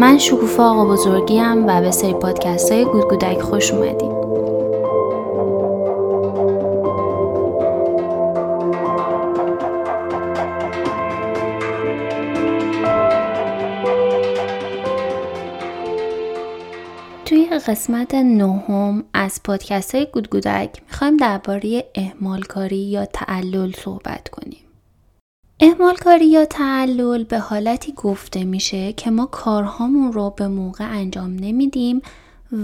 من 0.00 0.18
شکوفا 0.18 0.70
آقا 0.70 0.84
بزرگیم 0.84 1.66
و 1.66 1.80
به 1.80 1.90
سری 1.90 2.12
پادکست 2.12 2.72
های 2.72 2.84
گودگودک 2.84 3.40
خوش 3.40 3.72
اومدیم 3.72 4.12
توی 17.24 17.46
قسمت 17.66 18.14
نهم 18.14 19.04
از 19.14 19.40
پادکست 19.44 19.94
های 19.94 20.06
گودگودک 20.12 20.82
می‌خوایم 20.88 21.16
درباره 21.16 21.84
اهمالکاری 21.94 22.76
یا 22.76 23.04
تعلل 23.04 23.72
صحبت 23.72 24.28
کنیم. 24.28 24.69
اهمالکاری 25.62 26.26
یا 26.26 26.44
تعلل 26.44 27.24
به 27.24 27.38
حالتی 27.38 27.92
گفته 27.92 28.44
میشه 28.44 28.92
که 28.92 29.10
ما 29.10 29.26
کارهامون 29.26 30.12
رو 30.12 30.30
به 30.30 30.48
موقع 30.48 30.84
انجام 30.90 31.36
نمیدیم 31.40 32.02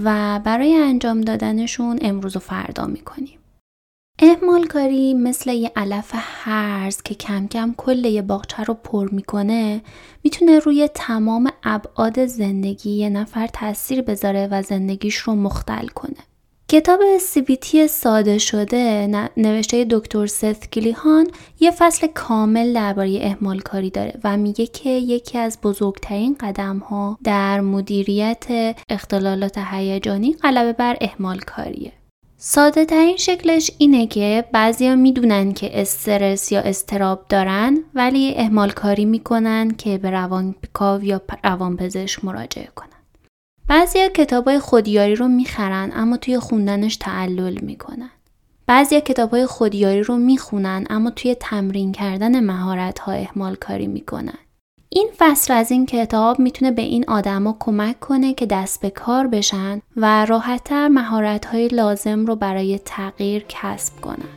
و 0.03 0.39
برای 0.43 0.75
انجام 0.75 1.21
دادنشون 1.21 1.99
امروز 2.01 2.35
و 2.35 2.39
فردا 2.39 2.85
می‌کنیم. 2.85 3.39
اهمال 4.19 4.67
کاری 4.67 5.13
مثل 5.13 5.53
یه 5.53 5.71
علف 5.75 6.11
هرز 6.13 7.01
که 7.01 7.15
کم 7.15 7.47
کم 7.47 7.73
کل 7.77 8.05
یه 8.05 8.21
باغچه 8.21 8.63
رو 8.63 8.73
پر 8.73 9.09
می‌کنه 9.11 9.81
می‌تونه 10.23 10.59
روی 10.59 10.89
تمام 10.93 11.51
ابعاد 11.63 12.25
زندگی 12.25 12.91
یه 12.91 13.09
نفر 13.09 13.47
تاثیر 13.47 14.01
بذاره 14.01 14.47
و 14.51 14.61
زندگیش 14.61 15.15
رو 15.15 15.35
مختل 15.35 15.87
کنه. 15.87 16.26
کتاب 16.69 16.99
سیبیتی 17.17 17.87
ساده 17.87 18.37
شده 18.37 19.07
نوشته 19.37 19.85
دکتر 19.89 20.25
ست 20.25 20.71
گلیهان 20.71 21.27
یه 21.59 21.71
فصل 21.71 22.07
کامل 22.07 22.73
درباره 22.73 23.19
اهمال 23.21 23.59
کاری 23.59 23.89
داره 23.89 24.13
و 24.23 24.37
میگه 24.37 24.65
که 24.65 24.89
یکی 24.89 25.37
از 25.37 25.57
بزرگترین 25.63 26.35
قدم 26.39 26.77
ها 26.77 27.17
در 27.23 27.61
مدیریت 27.61 28.45
اختلالات 28.89 29.57
هیجانی 29.57 30.33
غلبه 30.33 30.73
بر 30.73 30.97
اهمال 31.01 31.39
کاریه. 31.39 31.91
ساده 32.37 32.85
ترین 32.85 33.17
شکلش 33.17 33.71
اینه 33.77 34.07
که 34.07 34.45
بعضیا 34.51 34.95
می‌دونن 34.95 35.53
که 35.53 35.81
استرس 35.81 36.51
یا 36.51 36.59
استراب 36.59 37.25
دارن 37.29 37.83
ولی 37.93 38.33
اهمال 38.37 38.71
کاری 38.71 39.05
می‌کنن 39.05 39.71
که 39.71 39.97
به 39.97 40.11
روانکاو 40.11 41.03
یا 41.03 41.21
روانپزشک 41.43 42.25
مراجعه 42.25 42.69
کنن. 42.75 42.96
بعضیا 43.69 44.09
کتابای 44.09 44.59
خودیاری 44.59 45.15
رو 45.15 45.27
می‌خرن 45.27 45.91
اما 45.95 46.17
توی 46.17 46.39
خوندنش 46.39 46.95
تعلل 46.95 47.59
می‌کنن. 47.61 48.09
بعضیا 48.67 48.99
کتابای 48.99 49.45
خودیاری 49.45 50.03
رو 50.03 50.17
می‌خونن 50.17 50.85
اما 50.89 51.09
توی 51.09 51.35
تمرین 51.35 51.91
کردن 51.91 52.43
مهارت 52.43 52.99
ها 52.99 53.11
اهمال 53.11 53.55
کاری 53.55 53.87
می‌کنن. 53.87 54.37
این 54.89 55.09
فصل 55.17 55.53
از 55.53 55.71
این 55.71 55.85
کتاب 55.85 56.39
می‌تونه 56.39 56.71
به 56.71 56.81
این 56.81 57.05
آدما 57.07 57.57
کمک 57.59 57.99
کنه 57.99 58.33
که 58.33 58.45
دست 58.45 58.81
به 58.81 58.89
کار 58.89 59.27
بشن 59.27 59.81
و 59.97 60.25
راحتتر 60.25 60.87
مهارت 60.87 61.45
های 61.45 61.67
لازم 61.67 62.25
رو 62.25 62.35
برای 62.35 62.79
تغییر 62.85 63.45
کسب 63.49 64.01
کنن. 64.01 64.36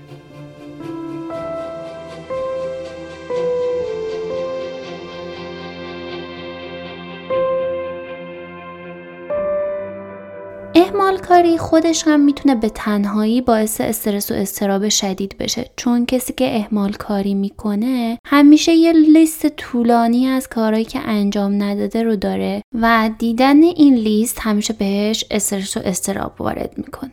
اهمال 10.81 11.19
کاری 11.19 11.59
خودش 11.59 12.03
هم 12.07 12.21
می‌تونه 12.21 12.55
به 12.55 12.69
تنهایی 12.69 13.41
باعث 13.41 13.81
استرس 13.81 14.31
و 14.31 14.35
استراب 14.35 14.89
شدید 14.89 15.39
بشه. 15.39 15.71
چون 15.77 16.07
کسی 16.07 16.33
که 16.33 16.57
اهمال 16.57 16.93
کاری 16.93 17.35
می‌کنه 17.35 18.19
همیشه 18.27 18.73
یه 18.73 18.93
لیست 18.93 19.47
طولانی 19.47 20.27
از 20.27 20.49
کارهایی 20.49 20.85
که 20.85 20.99
انجام 20.99 21.63
نداده 21.63 22.03
رو 22.03 22.17
داره 22.17 22.63
و 22.75 23.11
دیدن 23.19 23.63
این 23.63 23.95
لیست 23.95 24.39
همیشه 24.41 24.73
بهش 24.73 25.25
استرس 25.31 25.77
و 25.77 25.81
استراب 25.85 26.41
وارد 26.41 26.75
می‌کنه. 26.77 27.13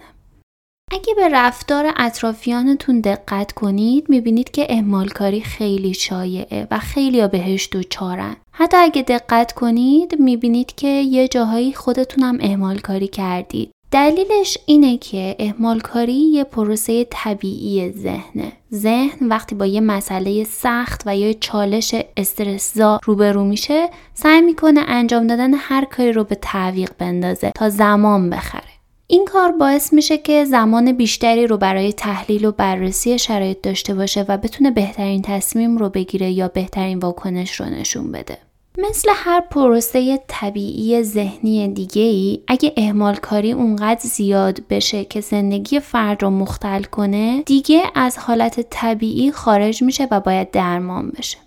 اگه 0.92 1.14
به 1.16 1.30
رفتار 1.32 1.94
اطرافیانتون 1.98 3.00
دقت 3.00 3.52
کنید 3.52 4.10
می‌بینید 4.10 4.52
که 4.52 4.68
اهمال 4.70 5.08
کاری 5.08 5.42
خیلی 5.42 5.94
شایعه 5.94 6.68
و 6.72 6.80
خیلی 6.80 7.28
بهش 7.28 7.70
دوچارن. 7.72 8.36
حتی 8.52 8.78
اگه 8.78 9.02
دقت 9.02 9.52
کنید 9.52 10.20
می‌بینید 10.20 10.76
که 10.76 10.88
یه 10.88 11.28
جاهایی 11.28 11.74
خودتون 11.74 12.24
هم 12.24 12.38
اهمال 12.42 12.80
کاری 12.80 13.08
کردید. 13.08 13.72
دلیلش 13.92 14.58
اینه 14.66 14.98
که 14.98 15.36
اهمال 15.40 15.80
کاری 15.80 16.14
یه 16.14 16.44
پروسه 16.44 17.08
طبیعی 17.10 17.92
ذهنه. 17.92 18.52
ذهن 18.74 19.28
وقتی 19.28 19.56
با 19.56 19.66
یه 19.66 19.82
مسئله 19.82 20.44
سخت 20.44 21.04
و 21.06 21.18
یا 21.18 21.34
چالش 21.34 21.96
استرسزا 22.18 23.00
روبرو 23.04 23.44
میشه 23.44 23.90
سعی 24.14 24.42
می‌کنه 24.42 24.84
انجام 24.88 25.28
دادن 25.28 25.54
هر 25.54 25.86
کاری 25.86 26.12
رو 26.12 26.24
به 26.24 26.36
تعویق 26.36 26.92
بندازه 26.98 27.52
تا 27.56 27.70
زمان 27.70 28.30
بخره. 28.30 28.77
این 29.10 29.26
کار 29.26 29.52
باعث 29.52 29.94
میشه 29.94 30.18
که 30.18 30.46
زمان 30.46 30.92
بیشتری 30.92 31.48
رو 31.48 31.58
برای 31.58 31.94
تحلیل 31.94 32.46
و 32.46 32.52
بررسی 32.52 33.20
شرایط 33.20 33.62
داشته 33.62 33.94
باشه 33.94 34.26
و 34.28 34.38
بتونه 34.38 34.72
بهترین 34.72 35.22
تصمیم 35.22 35.78
رو 35.78 35.90
بگیره 35.90 36.32
یا 36.32 36.48
بهترین 36.48 37.00
واکنش 37.00 37.60
رو 37.60 37.66
نشون 37.66 38.12
بده. 38.12 38.38
مثل 38.78 39.10
هر 39.14 39.42
پروسه 39.42 40.20
طبیعی 40.28 41.04
ذهنی 41.04 41.68
دیگه 41.68 42.02
ای 42.02 42.40
اگه 42.48 42.74
اهمال 42.78 43.16
کاری 43.16 43.52
اونقدر 43.52 44.02
زیاد 44.02 44.60
بشه 44.70 45.06
که 45.06 45.22
زندگی 45.22 45.80
فرد 45.80 46.24
رو 46.24 46.30
مختل 46.30 46.84
کنه 46.84 47.42
دیگه 47.46 47.84
از 47.96 48.18
حالت 48.18 48.68
طبیعی 48.70 49.32
خارج 49.32 49.84
میشه 49.84 50.08
و 50.12 50.20
باید 50.20 50.52
درمان 50.52 51.10
بشه. 51.18 51.38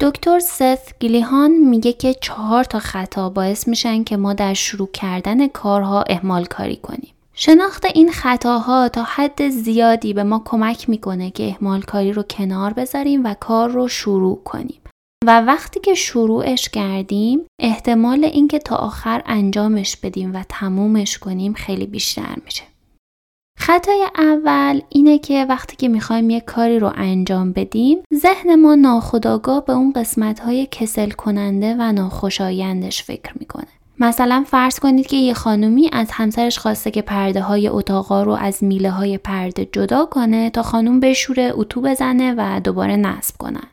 دکتر 0.00 0.38
ست 0.38 0.98
گلیهان 0.98 1.50
میگه 1.50 1.92
که 1.92 2.14
چهار 2.14 2.64
تا 2.64 2.78
خطا 2.78 3.30
باعث 3.30 3.68
میشن 3.68 4.04
که 4.04 4.16
ما 4.16 4.32
در 4.32 4.54
شروع 4.54 4.88
کردن 4.92 5.48
کارها 5.48 6.02
اهمال 6.02 6.44
کاری 6.44 6.76
کنیم. 6.76 7.12
شناخت 7.34 7.84
این 7.84 8.10
خطاها 8.12 8.88
تا 8.88 9.02
حد 9.02 9.48
زیادی 9.48 10.12
به 10.12 10.22
ما 10.22 10.42
کمک 10.44 10.88
می‌کنه 10.88 11.30
که 11.30 11.48
اهمال 11.48 11.82
کاری 11.82 12.12
رو 12.12 12.22
کنار 12.22 12.72
بذاریم 12.72 13.24
و 13.24 13.34
کار 13.34 13.68
رو 13.70 13.88
شروع 13.88 14.42
کنیم. 14.44 14.80
و 15.26 15.40
وقتی 15.40 15.80
که 15.80 15.94
شروعش 15.94 16.68
کردیم 16.68 17.40
احتمال 17.60 18.24
اینکه 18.24 18.58
تا 18.58 18.76
آخر 18.76 19.22
انجامش 19.26 19.96
بدیم 19.96 20.34
و 20.34 20.44
تمومش 20.48 21.18
کنیم 21.18 21.52
خیلی 21.52 21.86
بیشتر 21.86 22.36
میشه. 22.44 22.62
خطای 23.66 24.06
اول 24.18 24.80
اینه 24.88 25.18
که 25.18 25.46
وقتی 25.48 25.76
که 25.76 25.88
می‌خوایم 25.88 26.30
یه 26.30 26.40
کاری 26.40 26.78
رو 26.78 26.92
انجام 26.94 27.52
بدیم 27.52 27.98
ذهن 28.14 28.54
ما 28.54 28.74
ناخداگاه 28.74 29.64
به 29.64 29.72
اون 29.72 29.92
قسمت 29.92 30.40
های 30.40 30.68
کسل 30.70 31.10
کننده 31.10 31.76
و 31.78 31.92
ناخوشایندش 31.92 33.02
فکر 33.02 33.32
می‌کنه. 33.40 33.66
مثلا 33.98 34.44
فرض 34.46 34.78
کنید 34.78 35.06
که 35.06 35.16
یه 35.16 35.34
خانومی 35.34 35.90
از 35.92 36.10
همسرش 36.12 36.58
خواسته 36.58 36.90
که 36.90 37.02
پرده 37.02 37.40
های 37.40 37.68
اتاقا 37.68 38.22
رو 38.22 38.32
از 38.32 38.64
میله 38.64 38.90
های 38.90 39.18
پرده 39.18 39.68
جدا 39.72 40.06
کنه 40.06 40.50
تا 40.50 40.62
خانوم 40.62 41.00
بشوره 41.00 41.52
اتو 41.54 41.80
بزنه 41.80 42.34
و 42.38 42.60
دوباره 42.60 42.96
نصب 42.96 43.36
کنن. 43.38 43.66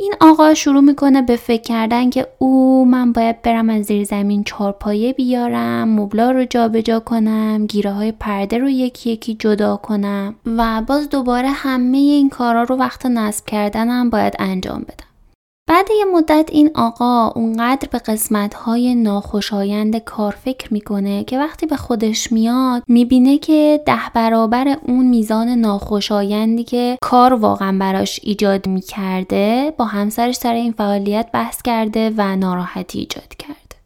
این 0.00 0.14
آقا 0.20 0.54
شروع 0.54 0.80
می‌کنه 0.80 1.22
به 1.22 1.36
فکر 1.36 1.62
کردن 1.62 2.10
که 2.10 2.26
او 2.38 2.84
من 2.84 3.12
باید 3.12 3.42
برم 3.42 3.70
از 3.70 3.84
زیر 3.86 4.04
زمین 4.04 4.44
چارپایه 4.44 5.12
بیارم 5.12 5.88
مبلا 5.88 6.30
رو 6.30 6.44
جابجا 6.44 6.80
جا 6.80 7.00
کنم 7.00 7.66
گیره 7.66 7.90
های 7.90 8.12
پرده 8.12 8.58
رو 8.58 8.68
یکی 8.68 9.10
یکی 9.10 9.34
جدا 9.34 9.76
کنم 9.76 10.34
و 10.46 10.82
باز 10.86 11.08
دوباره 11.08 11.48
همه 11.48 11.98
این 11.98 12.28
کارا 12.28 12.62
رو 12.62 12.76
وقت 12.76 13.06
نصب 13.06 13.44
کردنم 13.44 14.10
باید 14.10 14.34
انجام 14.38 14.80
بدم. 14.80 15.07
بعد 15.68 15.88
یه 15.98 16.04
مدت 16.04 16.48
این 16.52 16.70
آقا 16.74 17.28
اونقدر 17.28 17.88
به 17.92 17.98
قسمت 17.98 18.54
های 18.54 18.94
ناخوشایند 18.94 19.96
کار 19.96 20.36
فکر 20.44 20.72
می‌کنه 20.72 21.24
که 21.24 21.38
وقتی 21.38 21.66
به 21.66 21.76
خودش 21.76 22.32
میاد 22.32 22.82
می‌بینه 22.88 23.38
که 23.38 23.82
ده 23.86 24.00
برابر 24.14 24.76
اون 24.86 25.06
میزان 25.06 25.48
ناخوشایندی 25.48 26.64
که 26.64 26.98
کار 27.00 27.32
واقعا 27.32 27.78
براش 27.78 28.20
ایجاد 28.22 28.66
می‌کرده 28.66 29.74
با 29.78 29.84
همسرش 29.84 30.34
سر 30.34 30.54
این 30.54 30.72
فعالیت 30.72 31.28
بحث 31.32 31.62
کرده 31.62 32.12
و 32.16 32.36
ناراحتی 32.36 32.98
ایجاد 32.98 33.34
کرده. 33.38 33.76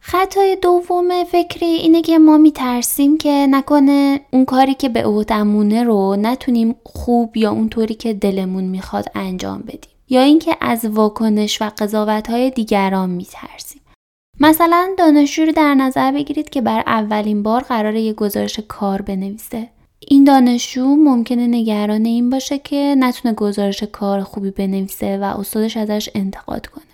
خطای 0.00 0.56
دوم 0.62 1.24
فکری 1.24 1.66
اینه 1.66 2.02
که 2.02 2.18
ما 2.18 2.38
میترسیم 2.38 3.18
که 3.18 3.46
نکنه 3.50 4.20
اون 4.32 4.44
کاری 4.44 4.74
که 4.74 4.88
به 4.88 5.04
عهدمونه 5.04 5.84
رو 5.84 6.16
نتونیم 6.16 6.76
خوب 6.84 7.36
یا 7.36 7.50
اونطوری 7.50 7.94
که 7.94 8.14
دلمون 8.14 8.64
می‌خواد 8.64 9.04
انجام 9.14 9.58
بدیم. 9.58 9.95
یا 10.08 10.20
اینکه 10.20 10.56
از 10.60 10.84
واکنش 10.84 11.62
و 11.62 11.70
های 12.28 12.50
دیگران 12.50 13.10
میترسیم. 13.10 13.80
مثلا 14.40 14.88
دانشجو 14.98 15.44
رو 15.44 15.52
در 15.52 15.74
نظر 15.74 16.12
بگیرید 16.12 16.50
که 16.50 16.60
بر 16.60 16.82
اولین 16.86 17.42
بار 17.42 17.60
قرار 17.60 17.94
یه 17.94 18.12
گزارش 18.12 18.60
کار 18.68 19.02
بنویسه. 19.02 19.68
این 20.08 20.24
دانشجو 20.24 20.84
ممکنه 20.84 21.46
نگران 21.46 22.04
این 22.04 22.30
باشه 22.30 22.58
که 22.58 22.94
نتونه 22.98 23.34
گزارش 23.34 23.82
کار 23.82 24.22
خوبی 24.22 24.50
بنویسه 24.50 25.18
و 25.18 25.22
استادش 25.24 25.76
ازش 25.76 26.10
انتقاد 26.14 26.66
کنه. 26.66 26.84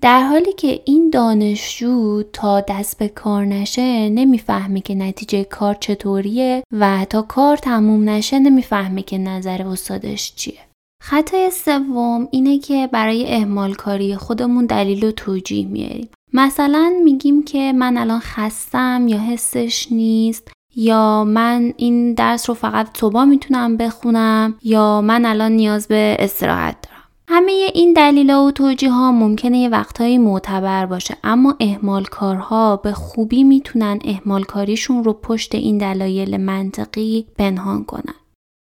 در 0.00 0.22
حالی 0.22 0.52
که 0.52 0.80
این 0.84 1.10
دانشجو 1.10 2.22
تا 2.32 2.60
دست 2.60 2.98
به 2.98 3.08
کار 3.08 3.44
نشه 3.44 4.08
نمی‌فهمه 4.08 4.80
که 4.80 4.94
نتیجه 4.94 5.44
کار 5.44 5.74
چطوریه 5.74 6.62
و 6.72 7.06
تا 7.10 7.22
کار 7.22 7.56
تموم 7.56 8.08
نشه 8.08 8.38
نمی‌فهمه 8.38 9.02
که 9.02 9.18
نظر 9.18 9.62
استادش 9.62 10.32
چیه. 10.36 10.67
خطای 11.02 11.50
سوم 11.50 12.28
اینه 12.30 12.58
که 12.58 12.88
برای 12.92 13.34
اهمال 13.34 13.74
کاری 13.74 14.16
خودمون 14.16 14.66
دلیل 14.66 15.04
و 15.04 15.10
توجیه 15.10 15.66
میاریم. 15.66 16.08
مثلا 16.32 16.92
میگیم 17.04 17.42
که 17.42 17.72
من 17.72 17.96
الان 17.96 18.20
خستم 18.20 19.06
یا 19.08 19.18
حسش 19.18 19.86
نیست 19.90 20.48
یا 20.76 21.24
من 21.24 21.72
این 21.76 22.14
درس 22.14 22.48
رو 22.48 22.54
فقط 22.54 22.98
صبح 22.98 23.24
می‌تونم 23.24 23.76
بخونم 23.76 24.54
یا 24.62 25.00
من 25.00 25.26
الان 25.26 25.52
نیاز 25.52 25.88
به 25.88 26.16
استراحت 26.18 26.76
دارم 26.82 26.98
همه 27.28 27.52
این 27.74 27.92
دلیل 27.92 28.30
و 28.30 28.50
توجیه 28.50 28.90
ها 28.90 29.12
ممکنه 29.12 29.58
یه 29.58 29.68
وقتهایی 29.68 30.18
معتبر 30.18 30.86
باشه 30.86 31.16
اما 31.24 31.56
احمال 31.60 32.04
کارها 32.04 32.76
به 32.76 32.92
خوبی 32.92 33.44
می‌تونن 33.44 33.98
احمال 34.04 34.42
کاریشون 34.42 35.04
رو 35.04 35.12
پشت 35.12 35.54
این 35.54 35.78
دلایل 35.78 36.36
منطقی 36.36 37.26
پنهان 37.38 37.84
کنن. 37.84 38.14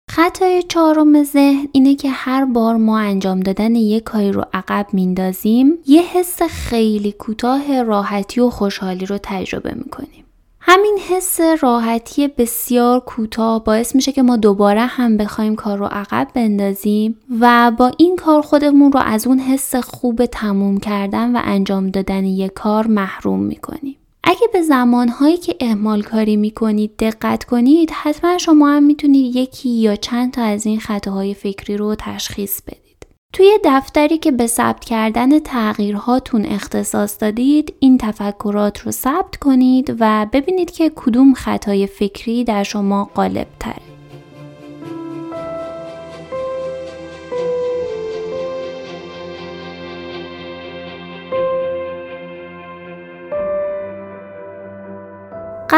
خطای 0.10 0.64
چهارم 0.64 1.24
ذهن 1.24 1.68
اینه 1.72 1.96
که 1.96 2.10
هر 2.10 2.46
بار 2.46 2.76
ما 2.76 3.00
انجام 3.00 3.40
دادن 3.40 3.76
یک 3.76 4.04
کاری 4.04 4.32
رو 4.32 4.46
عقب 4.54 4.88
میندازیم 4.94 5.74
یه 5.88 6.02
حس 6.02 6.42
خیلی 6.42 7.12
کوتاه 7.12 7.84
راحتی 7.84 8.42
و 8.42 8.50
خوشحالی 8.50 9.06
رو 9.06 9.18
تجربه 9.24 9.74
می‌کنیم. 9.74 10.24
همین 10.60 10.98
حس 11.10 11.40
راحتی 11.62 12.28
بسیار 12.28 13.00
کوتاه 13.00 13.64
باعث 13.64 13.96
میشه 13.96 14.12
که 14.12 14.22
ما 14.22 14.38
دوباره 14.38 14.82
هم 14.82 15.18
بخوایم 15.18 15.56
کار 15.56 15.78
رو 15.78 15.86
عقب 15.86 16.28
بندازیم 16.34 17.18
و 17.40 17.72
با 17.78 17.92
این 17.98 18.16
کار 18.16 18.42
خودمون 18.42 18.92
رو 18.92 19.00
از 19.00 19.28
اون 19.28 19.40
حس 19.40 19.76
خوب 19.76 20.26
تموم 20.26 20.78
کردن 20.78 21.36
و 21.36 21.42
انجام 21.44 21.90
دادن 21.90 22.26
یک 22.26 22.54
کار 22.54 22.88
محروم 22.88 23.40
می‌کنیم. 23.40 23.96
اگه 24.30 24.48
به 24.54 24.62
زمانهایی 24.62 25.38
که 25.38 25.56
اهمال 25.60 26.02
کاری 26.02 26.36
می‌کنید 26.36 26.98
دقت 27.00 27.44
کنید 27.44 27.92
حتما 27.94 28.38
شما 28.38 28.70
هم 28.70 28.84
می‌تونید 28.84 29.36
یکی 29.36 29.70
یا 29.70 29.96
چند 29.96 30.34
تا 30.34 30.42
از 30.44 30.66
این 30.66 30.80
خطاهای 30.80 31.34
فکری 31.34 31.78
رو 31.78 31.96
تشخیص 32.00 32.62
بدید. 32.62 33.08
توی 33.34 33.60
دفتری 33.64 34.18
که 34.18 34.32
به 34.32 34.48
ثبت 34.48 34.86
کردن 34.86 35.40
تغییرهاتون 35.40 36.46
اختصاص 36.46 37.18
دادید 37.22 37.74
این 37.80 37.98
تفکرات 37.98 38.80
رو 38.80 38.92
ثبت 38.92 39.36
کنید 39.36 39.96
و 40.00 40.28
ببینید 40.34 40.72
که 40.72 40.92
کدوم 40.96 41.34
خطای 41.34 41.88
فکری 41.88 42.44
در 42.44 42.64
شما 42.64 43.10
غالب 43.16 43.48
تره. 43.60 43.97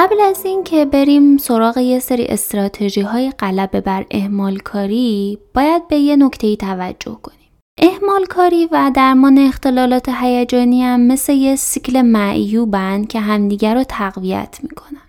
قبل 0.10 0.22
از 0.22 0.46
اینکه 0.46 0.86
بریم 0.86 1.38
سراغ 1.38 1.78
یه 1.78 2.00
سری 2.00 2.26
استراتژی 2.26 3.02
های 3.02 3.32
غلبه 3.40 3.82
بر 3.82 4.06
اهمال 4.12 4.58
کاری 4.58 5.38
باید 5.54 5.88
به 5.88 5.96
یه 5.96 6.16
نکته 6.16 6.56
توجه 6.56 7.18
کنیم. 7.24 7.50
اهمال 7.78 8.26
کاری 8.26 8.66
و 8.72 8.92
درمان 8.96 9.38
اختلالات 9.38 10.10
هیجانی 10.22 10.84
هم 10.84 11.02
مثل 11.02 11.34
یه 11.34 11.56
سیکل 11.56 12.02
معیوبن 12.02 13.04
که 13.04 13.20
همدیگر 13.20 13.76
رو 13.76 13.84
تقویت 13.84 14.60
می‌کنن. 14.64 15.02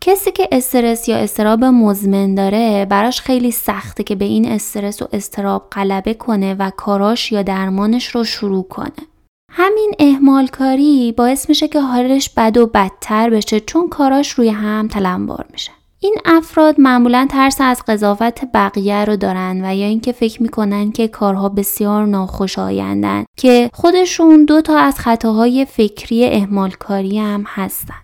کسی 0.00 0.30
که 0.32 0.48
استرس 0.52 1.08
یا 1.08 1.16
استراب 1.16 1.64
مزمن 1.64 2.34
داره 2.34 2.84
براش 2.84 3.20
خیلی 3.20 3.50
سخته 3.50 4.02
که 4.02 4.14
به 4.14 4.24
این 4.24 4.48
استرس 4.48 5.02
و 5.02 5.08
استراب 5.12 5.68
غلبه 5.72 6.14
کنه 6.14 6.54
و 6.54 6.70
کاراش 6.70 7.32
یا 7.32 7.42
درمانش 7.42 8.06
رو 8.06 8.24
شروع 8.24 8.64
کنه. 8.64 9.09
همین 9.52 9.92
اهمال 9.98 10.46
کاری 10.46 11.12
باعث 11.12 11.48
میشه 11.48 11.68
که 11.68 11.80
حالش 11.80 12.30
بد 12.36 12.56
و 12.56 12.66
بدتر 12.66 13.30
بشه 13.30 13.60
چون 13.60 13.88
کاراش 13.88 14.30
روی 14.30 14.48
هم 14.48 14.88
تلمبار 14.88 15.46
میشه. 15.52 15.70
این 16.00 16.16
افراد 16.24 16.80
معمولا 16.80 17.26
ترس 17.30 17.56
از 17.60 17.82
قضاوت 17.88 18.40
بقیه 18.54 19.04
رو 19.04 19.16
دارن 19.16 19.64
و 19.64 19.76
یا 19.76 19.86
اینکه 19.86 20.12
فکر 20.12 20.42
می‌کنن 20.42 20.92
که 20.92 21.08
کارها 21.08 21.48
بسیار 21.48 22.06
ناخوشایندن 22.06 23.24
که 23.36 23.70
خودشون 23.72 24.44
دو 24.44 24.60
تا 24.60 24.78
از 24.78 24.98
خطاهای 24.98 25.64
فکری 25.64 26.26
اهمالکاری 26.26 27.18
هم 27.18 27.44
هستن. 27.46 27.94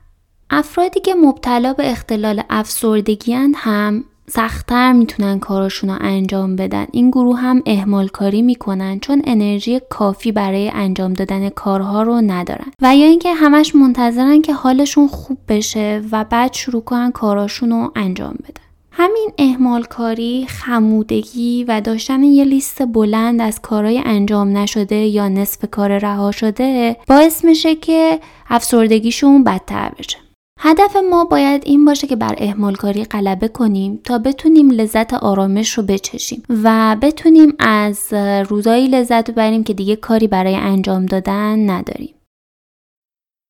افرادی 0.51 1.01
که 1.01 1.15
مبتلا 1.15 1.73
به 1.73 1.91
اختلال 1.91 2.43
افسردگی 2.51 3.33
هم 3.55 4.05
سختتر 4.29 4.93
می‌تونن 4.93 5.39
کاراشون 5.39 5.91
رو 5.91 5.97
انجام 6.01 6.57
بدن. 6.57 6.87
این 6.93 7.11
گروه 7.11 7.39
هم 7.39 7.63
اهمال 7.67 8.09
کاری 8.09 8.43
می‌کنن 8.43 9.01
چون 9.01 9.23
انرژی 9.25 9.81
کافی 9.91 10.33
برای 10.33 10.71
انجام 10.75 11.13
دادن 11.13 11.49
کارها 11.49 12.03
رو 12.03 12.21
ندارن. 12.21 12.71
و 12.83 12.97
یا 12.97 13.07
اینکه 13.07 13.35
همش 13.35 13.75
منتظرن 13.75 14.43
که 14.43 14.53
حالشون 14.53 15.09
خوب 15.09 15.39
بشه 15.49 16.03
و 16.13 16.25
بعد 16.25 16.53
شروع 16.53 16.83
کنن 16.83 17.13
کاراشون 17.13 17.71
رو 17.71 17.93
انجام 17.97 18.35
بدن. 18.45 18.63
همین 18.99 19.31
اهمال 19.39 19.83
کاری، 19.83 20.47
خمودگی 20.49 21.65
و 21.65 21.81
داشتن 21.81 22.23
یه 22.23 22.45
لیست 22.45 22.83
بلند 22.83 23.41
از 23.41 23.61
کارهای 23.61 24.03
انجام 24.05 24.57
نشده 24.57 24.97
یا 24.97 25.29
نصف 25.29 25.65
کار 25.71 25.99
رها 25.99 26.31
شده 26.31 26.97
باعث 27.09 27.45
میشه 27.45 27.75
که 27.75 28.21
افسردگیشون 28.49 29.45
بدتر 29.45 29.93
بشه. 29.99 30.19
هدف 30.61 30.97
ما 31.11 31.25
باید 31.25 31.63
این 31.67 31.85
باشه 31.85 32.07
که 32.07 32.17
بر 32.17 32.35
اهمالکاری 32.39 33.05
غلبه 33.05 33.49
کنیم 33.49 34.01
تا 34.05 34.19
بتونیم 34.19 34.71
لذت 34.71 35.15
آرامش 35.15 35.73
رو 35.79 35.83
بچشیم 35.83 36.43
و 36.65 36.97
بتونیم 37.03 37.55
از 37.59 38.13
روزایی 38.49 38.89
لذت 38.89 39.31
ببریم 39.31 39.65
که 39.65 39.75
دیگه 39.75 39.97
کاری 39.97 40.27
برای 40.27 40.55
انجام 40.55 41.07
دادن 41.07 41.71
نداریم. 41.71 42.15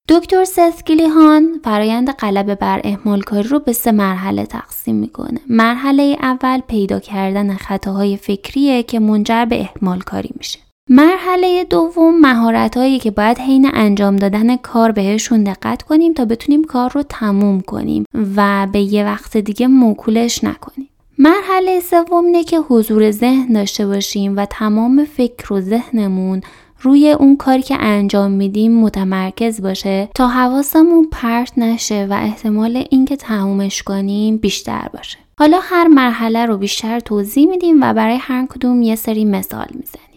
دکتر 0.09 0.45
سسکیلیهان 0.45 1.61
فرایند 1.65 2.11
غلبه 2.11 2.55
بر 2.55 2.81
اهمالکاری 2.85 3.49
رو 3.49 3.59
به 3.59 3.73
سه 3.73 3.93
مرحله 3.93 4.47
تقسیم 4.47 4.97
می‌کنه. 4.97 5.41
مرحله 5.49 6.17
اول 6.23 6.61
پیدا 6.61 7.01
کردن 7.01 7.55
خطاهای 7.55 8.17
فکریه 8.17 8.83
که 8.83 9.01
منجر 9.01 9.45
به 9.45 9.61
اهمالکاری 9.61 10.31
میشه. 10.37 10.66
مرحله 10.91 11.65
دوم 11.65 12.21
مهارت 12.21 12.77
هایی 12.77 12.99
که 12.99 13.11
باید 13.11 13.39
حین 13.39 13.71
انجام 13.75 14.17
دادن 14.17 14.57
کار 14.57 14.93
بهشون 14.93 15.45
دقت 15.45 15.83
کنیم 15.83 16.13
تا 16.13 16.25
بتونیم 16.25 16.65
کار 16.65 16.91
رو 16.91 17.03
تموم 17.03 17.61
کنیم 17.61 18.05
و 18.37 18.67
به 18.73 18.81
یه 18.81 19.05
وقت 19.05 19.37
دیگه 19.37 19.67
موکولش 19.67 20.45
نکنیم. 20.45 20.89
مرحله 21.19 21.81
سوم 21.81 22.25
اینه 22.25 22.45
که 22.45 22.59
حضور 22.59 23.11
ذهن 23.11 23.53
داشته 23.53 23.87
باشیم 23.87 24.37
و 24.37 24.47
تمام 24.51 25.05
فکر 25.05 25.53
و 25.53 25.61
ذهنمون 25.61 26.41
روی 26.81 27.11
اون 27.11 27.37
کاری 27.37 27.63
که 27.63 27.77
انجام 27.81 28.31
میدیم 28.31 28.81
متمرکز 28.81 29.63
باشه 29.63 30.09
تا 30.15 30.29
حواسمون 30.29 31.09
پرت 31.13 31.59
نشه 31.59 32.07
و 32.11 32.13
احتمال 32.13 32.85
اینکه 32.91 33.17
تمومش 33.17 33.83
کنیم 33.83 34.37
بیشتر 34.37 34.89
باشه. 34.95 35.19
حالا 35.39 35.59
هر 35.63 35.87
مرحله 35.87 36.47
رو 36.47 36.57
بیشتر 36.57 37.01
توضیح 37.01 37.49
میدیم 37.49 37.83
و 37.83 37.95
برای 37.95 38.17
هر 38.17 38.47
کدوم 38.47 38.83
یه 38.83 38.95
سری 38.95 39.25
مثال 39.25 39.67
می‌زنیم. 39.75 40.16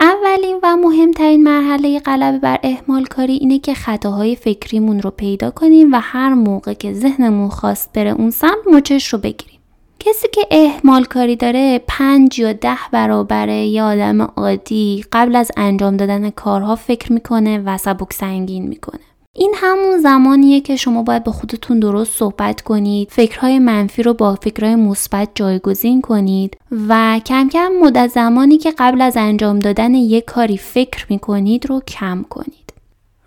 اولین 0.00 0.60
و 0.62 0.76
مهمترین 0.76 1.42
مرحله 1.42 1.98
غلبه 1.98 2.38
بر 2.38 2.58
احمال 2.62 3.04
کاری 3.04 3.32
اینه 3.32 3.58
که 3.58 3.74
خطاهای 3.74 4.36
فکریمون 4.36 5.02
رو 5.02 5.10
پیدا 5.10 5.50
کنیم 5.50 5.92
و 5.92 6.00
هر 6.02 6.34
موقع 6.34 6.74
که 6.74 6.92
ذهنمون 6.92 7.48
خواست 7.48 7.92
بره 7.92 8.10
اون 8.10 8.30
سمت 8.30 8.66
مچش 8.72 9.12
رو 9.12 9.18
بگیریم. 9.18 9.60
کسی 9.98 10.28
که 10.32 10.46
احمال 10.50 11.04
کاری 11.04 11.36
داره 11.36 11.82
پنج 11.88 12.38
یا 12.38 12.52
ده 12.52 12.78
برابره 12.92 13.66
یه 13.66 13.82
آدم 13.82 14.20
عادی 14.22 15.04
قبل 15.12 15.36
از 15.36 15.50
انجام 15.56 15.96
دادن 15.96 16.30
کارها 16.30 16.76
فکر 16.76 17.12
می‌کنه 17.12 17.58
و 17.58 17.78
سبک 17.78 18.12
سنگین 18.12 18.66
می‌کنه. 18.68 19.09
این 19.36 19.54
همون 19.56 19.98
زمانیه 19.98 20.60
که 20.60 20.76
شما 20.76 21.02
باید 21.02 21.24
به 21.24 21.30
خودتون 21.30 21.80
درست 21.80 22.18
صحبت 22.18 22.60
کنید 22.60 23.08
فکرهای 23.10 23.58
منفی 23.58 24.02
رو 24.02 24.14
با 24.14 24.34
فکرهای 24.34 24.74
مثبت 24.74 25.28
جایگزین 25.34 26.00
کنید 26.00 26.56
و 26.88 27.20
کم 27.26 27.48
کم 27.48 27.72
مدت 27.82 28.06
زمانی 28.06 28.58
که 28.58 28.74
قبل 28.78 29.00
از 29.00 29.16
انجام 29.16 29.58
دادن 29.58 29.94
یک 29.94 30.24
کاری 30.24 30.56
فکر 30.56 31.06
می‌کنید 31.08 31.66
رو 31.66 31.80
کم 31.80 32.24
کنید. 32.30 32.72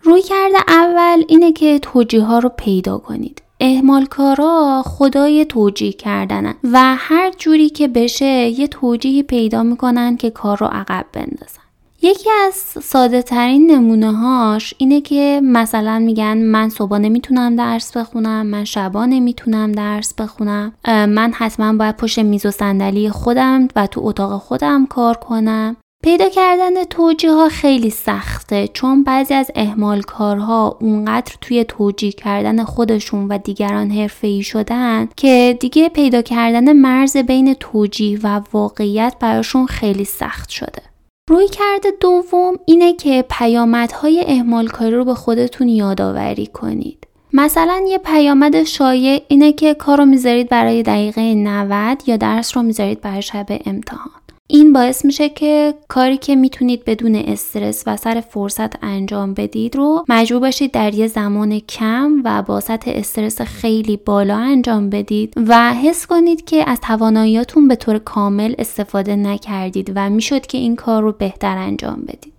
روی 0.02 0.22
کرده 0.22 0.58
اول 0.68 1.24
اینه 1.28 1.52
که 1.52 1.80
توجیه 1.80 2.24
ها 2.24 2.40
رو 2.40 2.50
پیدا 2.58 2.98
کنید. 2.98 3.42
احمال 3.60 4.06
کارا 4.06 4.84
خدای 4.86 5.46
توجیه 5.46 5.92
کردنن 5.92 6.56
و 6.64 6.96
هر 6.98 7.32
جوری 7.38 7.70
که 7.70 7.88
بشه 7.88 8.26
یه 8.60 8.68
توجیهی 8.68 9.24
پیدا 9.24 9.64
می‌کنن 9.64 10.18
که 10.18 10.30
کار 10.30 10.58
رو 10.58 10.68
عقب 10.72 11.06
بندازن. 11.14 11.63
یکی 12.06 12.30
از 12.46 12.54
ساده 12.84 13.22
ترین 13.22 13.72
نمونه 13.72 14.12
هاش 14.12 14.74
اینه 14.78 15.02
که 15.02 15.42
مثلا 15.44 16.00
میگن 16.00 16.38
من 16.38 16.70
صبح 16.70 16.98
نمی‌تونم 16.98 17.56
درس 17.56 17.98
بخونم 17.98 18.46
من 18.48 18.64
شبا 18.64 19.06
نمی‌تونم 19.06 19.72
درس 19.72 20.14
بخونم 20.14 20.74
من 20.88 21.32
حتما 21.36 21.74
باید 21.74 21.98
پشت 21.98 22.20
میز 22.20 22.46
و 22.46 22.52
صندلی 22.52 23.10
خودم 23.10 23.68
و 23.76 23.88
تو 23.88 24.02
اتاق 24.04 24.42
خودم 24.42 24.86
کار 24.86 25.18
کنم 25.18 25.76
پیدا 26.04 26.30
کردن 26.30 26.84
توجیه 26.84 27.32
ها 27.32 27.50
خیلی 27.50 27.90
سخته 27.90 28.68
چون 28.68 29.04
بعضی 29.04 29.34
از 29.34 29.52
اهمال 29.56 30.02
کارها 30.02 30.78
اونقدر 30.82 31.36
توی 31.42 31.64
توجیه 31.64 32.12
کردن 32.12 32.64
خودشون 32.64 33.28
و 33.28 33.38
دیگران 33.38 33.92
حرفه‌ای 33.92 34.44
شدن 34.44 35.10
که 35.16 35.58
دیگه 35.60 35.90
پیدا 35.90 36.22
کردن 36.22 36.74
مرز 36.74 37.18
بین 37.18 37.54
توجیه 37.54 38.20
و 38.24 38.42
واقعیت 38.54 39.16
براشون 39.20 39.66
خیلی 39.66 40.06
سخت 40.06 40.50
شده. 40.50 40.93
روی 41.30 41.48
کرده 41.48 41.92
دوم 42.00 42.54
اینه 42.66 42.94
که 42.94 43.26
پیامدهای 43.30 44.24
اهمالکاری 44.28 44.96
رو 44.96 45.06
به 45.06 45.14
خودتون 45.14 45.68
یادآوری 45.68 46.48
کنید. 46.48 47.08
مثلا 47.34 47.82
یه 47.88 47.98
پیامد 47.98 48.64
شایع 48.64 49.24
اینه 49.28 49.54
که 49.54 49.74
کار 49.74 49.98
رو 49.98 50.06
می‌ذارید 50.06 50.50
برای 50.50 50.84
دقیقه 50.84 51.34
90 51.34 52.04
یا 52.08 52.18
درس 52.18 52.58
رو 52.58 52.64
می‌ذارید 52.64 53.02
برای 53.02 53.22
شب 53.22 53.46
امتحان. 53.66 54.23
این 54.48 54.74
باعث 54.74 55.06
میشه 55.06 55.30
که 55.30 55.74
کاری 55.88 56.18
که 56.18 56.36
می‌تونید 56.36 56.86
بدون 56.86 57.16
استرس 57.16 57.84
و 57.88 57.98
سر 57.98 58.22
فرصت 58.22 58.84
انجام 58.84 59.34
بدید 59.34 59.76
رو 59.76 60.06
مجبور 60.10 60.40
باشید 60.40 60.72
در 60.72 60.94
یه 60.94 61.08
زمان 61.08 61.60
کم 61.60 62.22
و 62.26 62.42
با 62.42 62.60
سطح 62.60 62.92
استرس 62.96 63.42
خیلی 63.42 63.98
بالا 63.98 64.38
انجام 64.38 64.90
بدید 64.90 65.34
و 65.38 65.74
حس 65.74 66.08
کنید 66.08 66.46
که 66.46 66.70
از 66.70 66.80
تواناییاتون 66.82 67.68
به 67.68 67.76
طور 67.76 68.00
کامل 68.00 68.54
استفاده 68.58 69.16
نکردید 69.16 69.92
و 69.96 70.10
می‌شد 70.10 70.46
که 70.46 70.58
این 70.58 70.76
کار 70.76 71.02
رو 71.04 71.12
بهتر 71.12 71.58
انجام 71.58 72.02
بدید. 72.08 72.33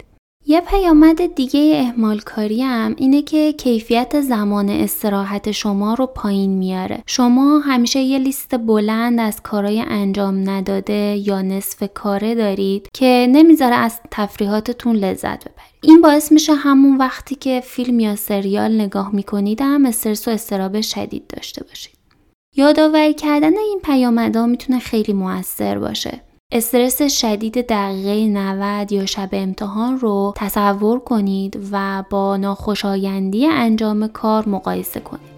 یه 0.47 0.61
پیامد 0.61 1.35
دیگه 1.35 1.61
احمال 1.75 2.19
کاری 2.19 2.63
هم 2.63 2.95
اینه 2.99 3.23
که 3.23 3.53
کیفیت 3.53 4.21
زمان 4.21 4.69
استراحت 4.69 5.51
شما 5.51 5.95
رو 5.95 6.07
پایین 6.07 6.51
میاره. 6.51 7.03
شما 7.07 7.59
همیشه 7.59 8.01
یه 8.01 8.19
لیست 8.19 8.55
بلند 8.55 9.21
از 9.21 9.43
کارهای 9.43 9.81
انجام 9.81 10.51
نداده 10.51 11.17
یا 11.17 11.43
نصف 11.43 11.83
کاره 11.95 12.35
دارید 12.35 12.89
که 12.93 13.27
نمی‌ذاره 13.33 13.75
از 13.75 14.01
تفریحاتتون 14.11 14.97
لذت 14.97 15.41
ببرید. 15.41 15.75
این 15.83 16.01
باعث 16.01 16.33
میشه 16.33 16.55
همون 16.55 16.97
وقتی 16.97 17.35
که 17.35 17.61
فیلم 17.65 18.01
یا 18.01 18.17
سریال 18.17 18.81
نگاه 18.81 19.15
می‌کنید 19.15 19.61
هم 19.63 19.87
استرس 19.87 20.29
و 20.29 20.31
استراب 20.31 20.81
شدید 20.81 21.27
داشته 21.27 21.65
باشید. 21.65 21.95
یادآوری 22.57 23.15
کردن 23.15 23.59
این 23.59 23.81
پیامدها 23.85 24.47
می‌تونه 24.47 24.79
خیلی 24.79 25.13
موثر 25.13 25.79
باشه. 25.79 26.21
استرس 26.53 27.03
شدید 27.03 27.67
دقیقه 27.67 28.29
90 28.29 28.93
یا 28.93 29.07
شب 29.07 29.29
امتحان 29.33 29.99
رو 29.99 30.33
تصور 30.37 31.01
کنید 31.01 31.69
و 31.73 32.05
با 32.11 32.37
ناخوشایندی 32.37 33.47
انجام 33.47 34.09
کار 34.09 34.49
مقایسه 34.49 35.01
کنید. 35.01 35.35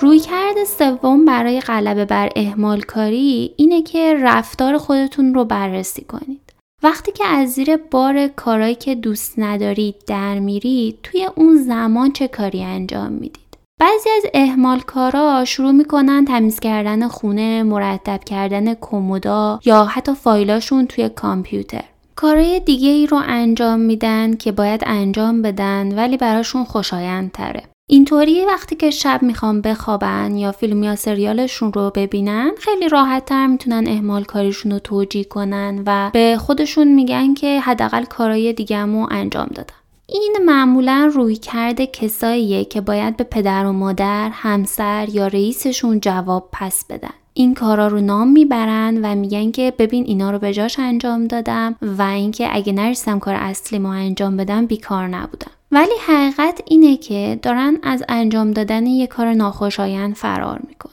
رویکرد 0.00 0.64
سوم 0.78 1.24
برای 1.24 1.60
غلبه 1.60 2.04
بر 2.04 2.28
اهمال 2.36 2.80
کاری 2.80 3.54
اینه 3.56 3.82
که 3.82 4.14
رفتار 4.22 4.78
خودتون 4.78 5.34
رو 5.34 5.44
بررسی 5.44 6.04
کنید. 6.04 6.43
وقتی 6.84 7.12
که 7.12 7.26
از 7.26 7.52
زیر 7.52 7.76
بار 7.76 8.28
کارایی 8.28 8.74
که 8.74 8.94
دوست 8.94 9.38
ندارید 9.38 9.94
در 10.06 10.38
میرید 10.38 10.98
توی 11.02 11.28
اون 11.36 11.56
زمان 11.56 12.12
چه 12.12 12.28
کاری 12.28 12.64
انجام 12.64 13.12
می‌دید 13.12 13.58
بعضی 13.80 14.10
از 14.16 14.22
اهمال 14.34 14.80
کارا 14.80 15.44
شروع 15.44 15.70
می‌کنن 15.70 16.24
تمیز 16.24 16.60
کردن 16.60 17.08
خونه، 17.08 17.62
مرتب 17.62 18.24
کردن 18.24 18.74
کمودا 18.74 19.60
یا 19.64 19.84
حتی 19.84 20.14
فایلاشون 20.14 20.86
توی 20.86 21.08
کامپیوتر. 21.08 21.84
کارهای 22.16 22.60
دیگه 22.60 22.88
ای 22.88 23.06
رو 23.06 23.20
انجام 23.26 23.80
میدن 23.80 24.36
که 24.36 24.52
باید 24.52 24.82
انجام 24.86 25.42
بدن 25.42 25.94
ولی 25.94 26.16
براشون 26.16 26.64
خوشایند 26.64 27.32
تره. 27.32 27.62
اینطوری 27.86 28.44
وقتی 28.44 28.76
که 28.76 28.90
شب 28.90 29.22
می‌خوام 29.22 29.60
بخوابن 29.60 30.36
یا 30.36 30.52
فیلم 30.52 30.82
یا 30.82 30.96
سریالشون 30.96 31.72
رو 31.72 31.92
ببینن 31.94 32.50
خیلی 32.58 32.88
راحت 32.88 33.24
تر 33.24 33.46
می‌تونن 33.46 33.84
اهمال 33.86 34.24
کاریشون 34.24 34.72
رو 34.72 34.78
توجیه 34.78 35.24
کنن 35.24 35.82
و 35.86 36.10
به 36.12 36.36
خودشون 36.40 36.88
میگن 36.88 37.34
که 37.34 37.60
حداقل 37.60 38.04
کارهای 38.04 38.52
دیگهمو 38.52 39.06
انجام 39.10 39.46
دادم. 39.54 39.74
این 40.06 40.36
معمولا 40.44 41.10
روی 41.14 41.36
کرده 41.36 41.86
کساییه 41.86 42.64
که 42.64 42.80
باید 42.80 43.16
به 43.16 43.24
پدر 43.24 43.66
و 43.66 43.72
مادر، 43.72 44.30
همسر 44.32 45.08
یا 45.12 45.26
رئیسشون 45.26 46.00
جواب 46.00 46.48
پس 46.52 46.84
بدن. 46.90 47.14
این 47.34 47.54
کارا 47.54 47.88
رو 47.88 48.00
نام 48.00 48.28
می‌برن 48.28 49.00
و 49.02 49.14
میگن 49.14 49.50
که 49.50 49.72
ببین 49.78 50.04
اینا 50.04 50.30
رو 50.30 50.38
به 50.38 50.52
جاش 50.52 50.78
انجام 50.78 51.26
دادم 51.26 51.74
و 51.82 52.02
اینکه 52.02 52.48
اگه 52.56 52.72
نرسم 52.72 53.18
کار 53.18 53.34
اصلی 53.34 53.78
ما 53.78 53.94
انجام 53.94 54.36
بدم 54.36 54.66
بیکار 54.66 55.08
نبودم. 55.08 55.50
ولی 55.74 55.94
حقیقت 56.06 56.62
اینه 56.66 56.96
که 56.96 57.38
دارن 57.42 57.78
از 57.82 58.04
انجام 58.08 58.50
دادن 58.50 58.86
یک 58.86 59.10
کار 59.10 59.32
ناخوشایند 59.32 60.14
فرار 60.14 60.60
می‌کنن. 60.68 60.92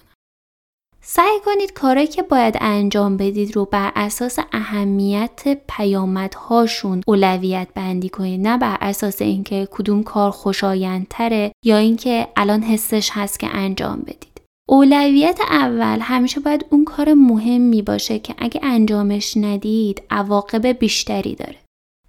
سعی 1.01 1.39
کنید 1.45 1.73
کاری 1.73 2.07
که 2.07 2.23
باید 2.23 2.57
انجام 2.61 3.17
بدید 3.17 3.55
رو 3.55 3.65
بر 3.65 3.91
اساس 3.95 4.39
اهمیت 4.53 5.57
پیامدهاشون 5.69 7.01
اولویت 7.07 7.67
بندی 7.75 8.09
کنید 8.09 8.47
نه 8.47 8.57
بر 8.57 8.77
اساس 8.81 9.21
اینکه 9.21 9.67
کدوم 9.71 10.03
کار 10.03 10.31
خوشایندتره 10.31 11.51
یا 11.65 11.77
اینکه 11.77 12.27
الان 12.35 12.61
حسش 12.61 13.09
هست 13.13 13.39
که 13.39 13.47
انجام 13.47 13.99
بدید. 13.99 14.41
اولویت 14.69 15.39
اول 15.49 15.99
همیشه 16.01 16.39
باید 16.39 16.65
اون 16.69 16.85
کار 16.85 17.13
مهمی 17.13 17.81
باشه 17.81 18.19
که 18.19 18.35
اگه 18.37 18.59
انجامش 18.63 19.37
ندید 19.37 20.01
عواقب 20.09 20.67
بیشتری 20.67 21.35
داره. 21.35 21.57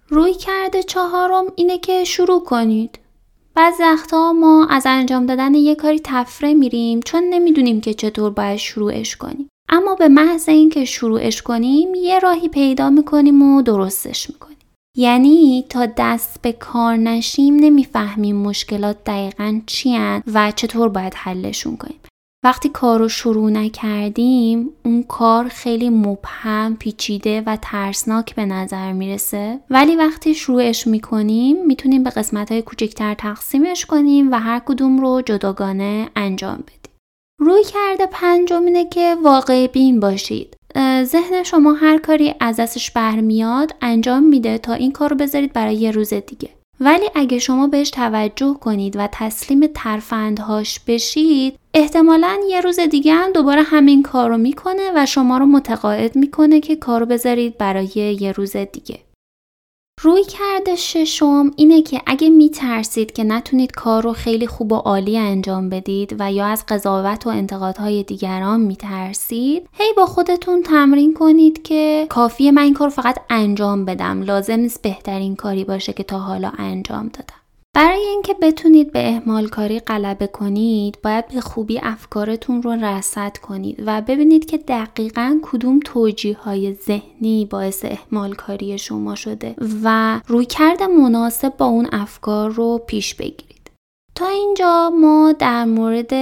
روی 0.07 0.33
کرده 0.33 0.83
چهارم 0.83 1.45
اینه 1.55 1.77
که 1.77 2.03
شروع 2.03 2.43
کنید. 2.43 2.99
بعض 3.55 3.73
وقتها 3.79 4.33
ما 4.33 4.67
از 4.69 4.83
انجام 4.85 5.25
دادن 5.25 5.53
یه 5.53 5.75
کاری 5.75 6.01
تفره 6.03 6.53
میریم 6.53 6.99
چون 6.99 7.23
نمی‌دونیم 7.23 7.81
که 7.81 7.93
چطور 7.93 8.29
باید 8.29 8.57
شروعش 8.57 9.15
کنیم. 9.15 9.49
اما 9.69 9.95
به 9.95 10.07
محض 10.07 10.49
اینکه 10.49 10.85
شروعش 10.85 11.41
کنیم 11.41 11.95
یه 11.95 12.19
راهی 12.19 12.49
پیدا 12.49 12.89
می‌کنیم 12.89 13.41
و 13.41 13.61
درستش 13.61 14.29
می‌کنیم. 14.29 14.57
یعنی 14.97 15.65
تا 15.69 15.87
دست 15.97 16.41
به 16.41 16.51
کار 16.51 16.95
نشیم 16.95 17.55
نمی‌فهمیم 17.55 18.35
مشکلات 18.35 19.03
دقیقا 19.03 19.61
چی 19.65 19.97
و 20.33 20.51
چطور 20.55 20.89
باید 20.89 21.13
حلشون 21.15 21.77
کنیم. 21.77 21.99
وقتی 22.43 22.69
کار 22.69 22.99
رو 22.99 23.09
شروع 23.09 23.49
نکردیم 23.49 24.69
اون 24.85 25.03
کار 25.03 25.47
خیلی 25.47 25.89
مبهم 25.89 26.75
پیچیده 26.79 27.43
و 27.45 27.57
ترسناک 27.61 28.35
به 28.35 28.45
نظر 28.45 28.91
می‌رسه. 28.91 29.59
ولی 29.69 29.95
وقتی 29.95 30.33
شروعش 30.33 30.87
می‌کنیم 30.87 31.65
می‌تونیم 31.65 32.03
به 32.03 32.09
قسمت 32.09 32.51
های 32.51 32.61
کوچکتر 32.61 33.13
تقسیمش 33.13 33.85
کنیم 33.85 34.31
و 34.31 34.35
هر 34.35 34.59
کدوم 34.59 34.99
رو 34.99 35.21
جداگانه 35.25 36.09
انجام 36.15 36.57
بدیم. 36.57 36.93
روی 37.39 37.63
کرده 37.63 38.05
پنجم 38.11 38.65
اینه 38.65 38.85
که 38.89 39.15
واقع 39.23 39.67
بین 39.67 39.99
باشید. 39.99 40.55
ذهن 41.03 41.43
شما 41.43 41.73
هر 41.73 41.97
کاری 41.97 42.35
از 42.39 42.55
دستش 42.55 42.91
برمیاد 42.91 43.75
انجام 43.81 44.23
میده 44.23 44.57
تا 44.57 44.73
این 44.73 44.91
کار 44.91 45.09
رو 45.09 45.15
بذارید 45.15 45.53
برای 45.53 45.75
یه 45.75 45.91
روز 45.91 46.13
دیگه. 46.13 46.49
ولی 46.85 47.05
اگه 47.15 47.39
شما 47.39 47.67
بهش 47.67 47.89
توجه 47.89 48.57
کنید 48.61 48.95
و 48.95 49.09
تسلیم 49.11 49.67
ترفندهاش 49.75 50.79
بشید 50.87 51.59
احتمالا 51.73 52.39
یه 52.49 52.61
روز 52.61 52.79
دیگه 52.79 53.13
هم 53.13 53.31
دوباره 53.31 53.61
همین 53.61 54.03
کار 54.03 54.29
رو 54.29 54.37
می‌کنه 54.37 54.91
و 54.95 55.05
شما 55.05 55.37
رو 55.37 55.45
متقاعد 55.45 56.15
می‌کنه 56.15 56.59
که 56.59 56.75
کارو 56.75 57.05
بذارید 57.05 57.57
برای 57.57 58.17
یه 58.19 58.31
روز 58.31 58.57
دیگه. 58.57 58.99
روی 60.03 60.23
کرده 60.23 60.75
ششم 60.75 61.51
اینه 61.55 61.81
که 61.81 62.01
اگه 62.05 62.29
میترسید 62.29 63.11
که 63.11 63.23
نتونید 63.23 63.71
کار 63.71 64.03
رو 64.03 64.13
خیلی 64.13 64.47
خوب 64.47 64.71
و 64.71 64.75
عالی 64.75 65.17
انجام 65.17 65.69
بدید 65.69 66.15
و 66.19 66.31
یا 66.31 66.45
از 66.45 66.63
قضاوت 66.67 67.27
و 67.27 67.29
انتقادهای 67.29 68.03
دیگران 68.03 68.61
میترسید 68.61 69.69
هی 69.73 69.93
با 69.97 70.05
خودتون 70.05 70.63
تمرین 70.63 71.13
کنید 71.13 71.63
که 71.63 72.07
کافیه 72.09 72.51
من 72.51 72.61
این 72.61 72.73
کار 72.73 72.89
فقط 72.89 73.17
انجام 73.29 73.85
بدم. 73.85 74.21
لازم 74.21 74.59
نیست 74.59 74.81
بهترین 74.81 75.35
کاری 75.35 75.63
باشه 75.63 75.93
که 75.93 76.03
تا 76.03 76.19
حالا 76.19 76.51
انجام 76.57 77.07
دادم. 77.07 77.42
برای 77.75 78.07
اینکه 78.07 78.33
بتونید 78.33 78.91
به 78.91 79.09
اهمال 79.09 79.47
کاری 79.47 79.79
غلبه 79.79 80.27
کنید 80.27 80.97
باید 81.03 81.27
به 81.27 81.41
خوبی 81.41 81.79
افکارتون 81.83 82.61
رو 82.61 82.71
رصد 82.71 83.37
کنید 83.37 83.83
و 83.85 84.01
ببینید 84.01 84.45
که 84.45 84.57
دقیقا 84.57 85.39
کدوم 85.43 85.79
توجیه 85.85 86.37
های 86.37 86.73
ذهنی 86.73 87.45
باعث 87.45 87.85
اهمال 87.85 88.33
کاری 88.33 88.77
شما 88.77 89.15
شده 89.15 89.55
و 89.83 90.19
رویکرد 90.27 90.83
مناسب 90.83 91.57
با 91.57 91.65
اون 91.65 91.89
افکار 91.91 92.49
رو 92.49 92.81
پیش 92.87 93.15
بگیرید. 93.15 93.71
تا 94.15 94.27
اینجا 94.27 94.89
ما 94.89 95.31
در 95.39 95.65
مورد 95.65 96.13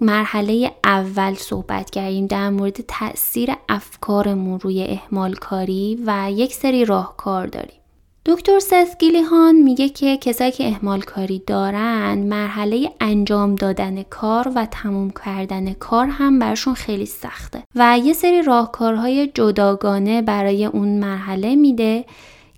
مرحله 0.00 0.72
اول 0.84 1.34
صحبت 1.34 1.90
کردیم 1.90 2.26
در 2.26 2.50
مورد 2.50 2.80
تاثیر 2.88 3.50
افکارمون 3.68 4.60
روی 4.60 4.82
اهمال 4.82 5.34
کاری 5.34 6.02
و 6.06 6.30
یک 6.30 6.54
سری 6.54 6.84
راهکار 6.84 7.46
داریم. 7.46 7.81
دکتر 8.26 8.58
سسگیلیهان 8.58 9.54
میگه 9.54 9.88
که 9.88 10.16
کسایی 10.16 10.52
که 10.52 10.66
اهمال 10.68 11.00
کاری 11.00 11.42
دارن 11.46 12.18
مرحله 12.18 12.90
انجام 13.00 13.54
دادن 13.54 14.02
کار 14.02 14.52
و 14.54 14.66
تموم 14.70 15.10
کردن 15.24 15.72
کار 15.72 16.06
هم 16.06 16.38
برشون 16.38 16.74
خیلی 16.74 17.06
سخته. 17.06 17.62
و 17.74 17.98
یه 18.04 18.12
سری 18.12 18.42
راهکارهای 18.42 19.26
جداگانه 19.34 20.22
برای 20.22 20.64
اون 20.64 20.88
مرحله 20.88 21.54
میده 21.54 22.04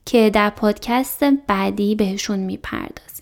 که 0.06 0.30
در 0.30 0.50
پادکست 0.50 1.24
بعدی 1.24 1.94
بهشون 1.94 2.38
می‌پردازه 2.38 3.13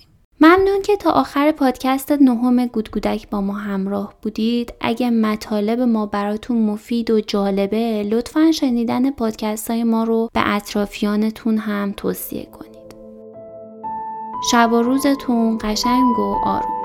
ممنون 0.43 0.83
که 0.83 0.97
تا 0.97 1.11
آخر 1.11 1.53
پادکست 1.53 2.13
نهم 2.13 2.67
گودگودک 2.67 3.31
با 3.31 3.41
ما 3.41 3.53
همراه 3.53 4.15
بودید. 4.23 4.73
اگه 4.81 5.11
مطالب 5.11 5.81
ما 5.81 6.07
براتون 6.07 6.57
مفید 6.57 7.11
و 7.11 7.21
جالبه 7.21 8.03
لطفا 8.03 8.53
شنیدن 8.53 9.11
پادکست 9.11 9.71
های 9.71 9.85
ما 9.85 10.05
رو 10.05 10.31
به 10.33 10.55
اطرافیانتون 10.55 11.59
هم 11.59 11.95
توصیه 11.97 12.47
کنید. 12.47 12.73
شب 14.51 14.73
و 14.73 14.83
روزتون 14.83 15.59
قشنگ 15.63 16.19
و 16.19 16.37
آروم. 16.45 16.82